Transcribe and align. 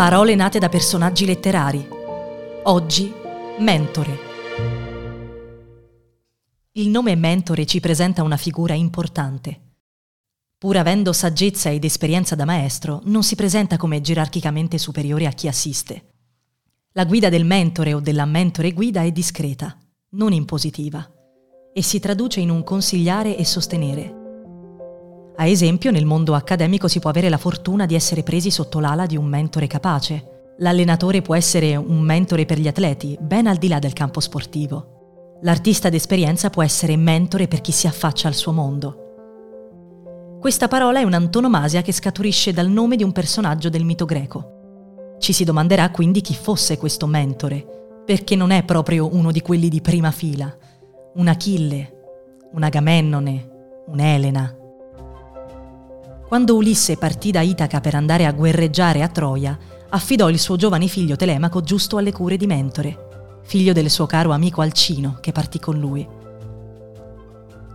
Parole 0.00 0.34
nate 0.34 0.58
da 0.58 0.70
personaggi 0.70 1.26
letterari. 1.26 1.86
Oggi, 2.62 3.12
mentore. 3.58 4.18
Il 6.72 6.88
nome 6.88 7.14
mentore 7.16 7.66
ci 7.66 7.80
presenta 7.80 8.22
una 8.22 8.38
figura 8.38 8.72
importante. 8.72 9.74
Pur 10.56 10.78
avendo 10.78 11.12
saggezza 11.12 11.68
ed 11.68 11.84
esperienza 11.84 12.34
da 12.34 12.46
maestro, 12.46 13.02
non 13.04 13.22
si 13.22 13.34
presenta 13.34 13.76
come 13.76 14.00
gerarchicamente 14.00 14.78
superiore 14.78 15.26
a 15.26 15.32
chi 15.32 15.48
assiste. 15.48 16.12
La 16.92 17.04
guida 17.04 17.28
del 17.28 17.44
mentore 17.44 17.92
o 17.92 18.00
della 18.00 18.24
mentore 18.24 18.72
guida 18.72 19.02
è 19.02 19.12
discreta, 19.12 19.78
non 20.12 20.32
impositiva, 20.32 21.06
e 21.74 21.82
si 21.82 22.00
traduce 22.00 22.40
in 22.40 22.48
un 22.48 22.64
consigliare 22.64 23.36
e 23.36 23.44
sostenere, 23.44 24.19
a 25.40 25.46
esempio, 25.46 25.90
nel 25.90 26.04
mondo 26.04 26.34
accademico 26.34 26.86
si 26.86 26.98
può 26.98 27.08
avere 27.08 27.30
la 27.30 27.38
fortuna 27.38 27.86
di 27.86 27.94
essere 27.94 28.22
presi 28.22 28.50
sotto 28.50 28.78
l'ala 28.78 29.06
di 29.06 29.16
un 29.16 29.24
mentore 29.24 29.66
capace. 29.66 30.52
L'allenatore 30.58 31.22
può 31.22 31.34
essere 31.34 31.76
un 31.76 32.00
mentore 32.00 32.44
per 32.44 32.58
gli 32.58 32.68
atleti, 32.68 33.16
ben 33.18 33.46
al 33.46 33.56
di 33.56 33.66
là 33.66 33.78
del 33.78 33.94
campo 33.94 34.20
sportivo. 34.20 35.38
L'artista 35.40 35.88
d'esperienza 35.88 36.50
può 36.50 36.62
essere 36.62 36.94
mentore 36.96 37.48
per 37.48 37.62
chi 37.62 37.72
si 37.72 37.86
affaccia 37.86 38.28
al 38.28 38.34
suo 38.34 38.52
mondo. 38.52 40.36
Questa 40.38 40.68
parola 40.68 41.00
è 41.00 41.04
un'antonomasia 41.04 41.80
che 41.80 41.92
scaturisce 41.92 42.52
dal 42.52 42.68
nome 42.68 42.96
di 42.96 43.02
un 43.02 43.12
personaggio 43.12 43.70
del 43.70 43.86
mito 43.86 44.04
greco. 44.04 45.16
Ci 45.18 45.32
si 45.32 45.44
domanderà 45.44 45.88
quindi 45.90 46.20
chi 46.20 46.34
fosse 46.34 46.76
questo 46.76 47.06
mentore, 47.06 48.02
perché 48.04 48.36
non 48.36 48.50
è 48.50 48.62
proprio 48.64 49.08
uno 49.10 49.32
di 49.32 49.40
quelli 49.40 49.70
di 49.70 49.80
prima 49.80 50.10
fila. 50.10 50.54
Un 51.14 51.28
Achille, 51.28 51.92
un 52.52 52.62
Agamennone, 52.62 53.50
un'Elena, 53.86 54.54
quando 56.30 56.54
Ulisse 56.54 56.96
partì 56.96 57.32
da 57.32 57.40
Itaca 57.40 57.80
per 57.80 57.96
andare 57.96 58.24
a 58.24 58.30
guerreggiare 58.30 59.02
a 59.02 59.08
Troia, 59.08 59.58
affidò 59.88 60.28
il 60.28 60.38
suo 60.38 60.54
giovane 60.54 60.86
figlio 60.86 61.16
Telemaco 61.16 61.60
giusto 61.60 61.96
alle 61.96 62.12
cure 62.12 62.36
di 62.36 62.46
Mentore, 62.46 63.40
figlio 63.42 63.72
del 63.72 63.90
suo 63.90 64.06
caro 64.06 64.30
amico 64.30 64.60
Alcino, 64.60 65.18
che 65.20 65.32
partì 65.32 65.58
con 65.58 65.80
lui. 65.80 66.06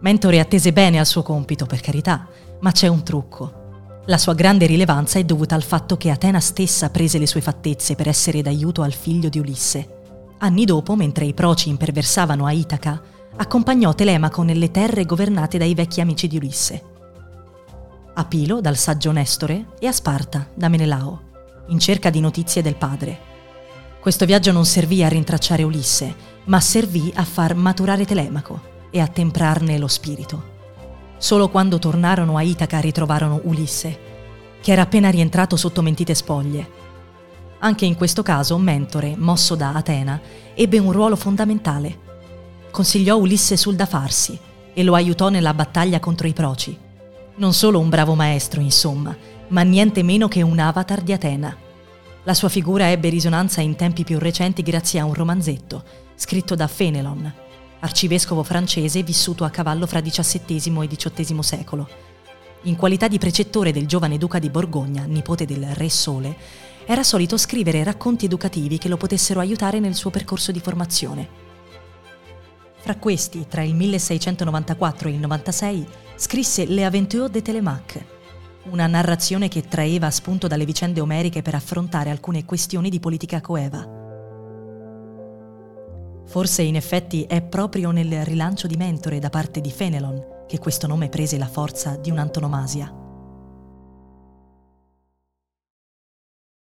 Mentore 0.00 0.40
attese 0.40 0.72
bene 0.72 0.98
al 0.98 1.06
suo 1.06 1.22
compito, 1.22 1.64
per 1.64 1.80
carità, 1.80 2.26
ma 2.58 2.72
c'è 2.72 2.88
un 2.88 3.04
trucco. 3.04 4.00
La 4.06 4.18
sua 4.18 4.34
grande 4.34 4.66
rilevanza 4.66 5.20
è 5.20 5.24
dovuta 5.24 5.54
al 5.54 5.62
fatto 5.62 5.96
che 5.96 6.10
Atena 6.10 6.40
stessa 6.40 6.90
prese 6.90 7.18
le 7.18 7.28
sue 7.28 7.40
fattezze 7.40 7.94
per 7.94 8.08
essere 8.08 8.42
d'aiuto 8.42 8.82
al 8.82 8.94
figlio 8.94 9.28
di 9.28 9.38
Ulisse. 9.38 10.00
Anni 10.38 10.64
dopo, 10.64 10.96
mentre 10.96 11.24
i 11.24 11.34
proci 11.34 11.68
imperversavano 11.68 12.46
a 12.46 12.50
Itaca, 12.50 13.00
accompagnò 13.36 13.94
Telemaco 13.94 14.42
nelle 14.42 14.72
terre 14.72 15.04
governate 15.04 15.56
dai 15.56 15.74
vecchi 15.74 16.00
amici 16.00 16.26
di 16.26 16.36
Ulisse 16.36 16.89
a 18.20 18.26
Pilo 18.26 18.60
dal 18.60 18.76
saggio 18.76 19.12
Nestore 19.12 19.68
e 19.78 19.86
a 19.86 19.92
Sparta 19.92 20.46
da 20.52 20.68
Menelao, 20.68 21.22
in 21.68 21.78
cerca 21.78 22.10
di 22.10 22.20
notizie 22.20 22.60
del 22.60 22.76
padre. 22.76 23.18
Questo 23.98 24.26
viaggio 24.26 24.52
non 24.52 24.66
servì 24.66 25.02
a 25.02 25.08
rintracciare 25.08 25.62
Ulisse, 25.62 26.14
ma 26.44 26.60
servì 26.60 27.10
a 27.14 27.24
far 27.24 27.54
maturare 27.54 28.04
Telemaco 28.04 28.60
e 28.90 29.00
a 29.00 29.06
temprarne 29.06 29.78
lo 29.78 29.88
spirito. 29.88 30.58
Solo 31.16 31.48
quando 31.48 31.78
tornarono 31.78 32.36
a 32.36 32.42
Itaca 32.42 32.78
ritrovarono 32.78 33.40
Ulisse, 33.44 33.98
che 34.60 34.70
era 34.70 34.82
appena 34.82 35.08
rientrato 35.08 35.56
sotto 35.56 35.80
mentite 35.80 36.14
spoglie. 36.14 36.70
Anche 37.60 37.86
in 37.86 37.94
questo 37.94 38.22
caso 38.22 38.58
Mentore, 38.58 39.16
mosso 39.16 39.54
da 39.54 39.72
Atena, 39.72 40.20
ebbe 40.54 40.78
un 40.78 40.92
ruolo 40.92 41.16
fondamentale. 41.16 41.98
Consigliò 42.70 43.16
Ulisse 43.16 43.56
sul 43.56 43.76
da 43.76 43.86
farsi 43.86 44.38
e 44.74 44.82
lo 44.82 44.92
aiutò 44.92 45.30
nella 45.30 45.54
battaglia 45.54 46.00
contro 46.00 46.26
i 46.26 46.34
proci 46.34 46.88
non 47.40 47.54
solo 47.54 47.78
un 47.78 47.88
bravo 47.88 48.14
maestro, 48.14 48.60
insomma, 48.60 49.16
ma 49.48 49.62
niente 49.62 50.02
meno 50.02 50.28
che 50.28 50.42
un 50.42 50.58
avatar 50.58 51.00
di 51.00 51.14
Atena. 51.14 51.56
La 52.24 52.34
sua 52.34 52.50
figura 52.50 52.90
ebbe 52.90 53.08
risonanza 53.08 53.62
in 53.62 53.76
tempi 53.76 54.04
più 54.04 54.18
recenti 54.18 54.62
grazie 54.62 55.00
a 55.00 55.06
un 55.06 55.14
romanzetto, 55.14 55.82
scritto 56.14 56.54
da 56.54 56.66
Fenelon, 56.66 57.32
arcivescovo 57.80 58.42
francese 58.42 59.02
vissuto 59.02 59.44
a 59.44 59.50
cavallo 59.50 59.86
fra 59.86 60.02
XVII 60.02 60.82
e 60.82 60.86
XVIII 60.86 61.42
secolo. 61.42 61.88
In 62.64 62.76
qualità 62.76 63.08
di 63.08 63.16
precettore 63.16 63.72
del 63.72 63.86
giovane 63.86 64.18
duca 64.18 64.38
di 64.38 64.50
Borgogna, 64.50 65.04
nipote 65.04 65.46
del 65.46 65.66
Re 65.74 65.88
Sole, 65.88 66.36
era 66.84 67.02
solito 67.02 67.38
scrivere 67.38 67.82
racconti 67.82 68.26
educativi 68.26 68.76
che 68.76 68.88
lo 68.88 68.98
potessero 68.98 69.40
aiutare 69.40 69.80
nel 69.80 69.94
suo 69.94 70.10
percorso 70.10 70.52
di 70.52 70.60
formazione. 70.60 71.49
Fra 72.90 72.98
questi, 72.98 73.46
tra 73.46 73.62
il 73.62 73.76
1694 73.76 75.08
e 75.08 75.12
il 75.12 75.20
96, 75.20 75.86
scrisse 76.16 76.66
Le 76.66 76.84
Aventures 76.84 77.30
de 77.30 77.40
Télémaque, 77.40 78.06
una 78.64 78.88
narrazione 78.88 79.46
che 79.46 79.68
traeva 79.68 80.10
spunto 80.10 80.48
dalle 80.48 80.64
vicende 80.64 80.98
omeriche 80.98 81.40
per 81.40 81.54
affrontare 81.54 82.10
alcune 82.10 82.44
questioni 82.44 82.90
di 82.90 82.98
politica 82.98 83.40
coeva. 83.40 83.88
Forse 86.26 86.62
in 86.62 86.74
effetti 86.74 87.22
è 87.28 87.42
proprio 87.42 87.92
nel 87.92 88.24
rilancio 88.24 88.66
di 88.66 88.74
Mentore 88.74 89.20
da 89.20 89.30
parte 89.30 89.60
di 89.60 89.70
Fenelon 89.70 90.46
che 90.48 90.58
questo 90.58 90.88
nome 90.88 91.08
prese 91.08 91.38
la 91.38 91.46
forza 91.46 91.94
di 91.94 92.10
un'antonomasia. 92.10 92.99